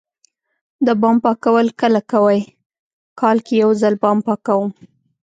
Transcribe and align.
د 0.85 0.87
بام 1.01 1.17
پاکول 1.25 1.67
کله 1.81 2.01
کوئ؟ 2.11 2.41
کال 3.19 3.37
کې 3.45 3.53
یوځل 3.63 3.93
بام 4.03 4.17
پاکوم 4.27 4.69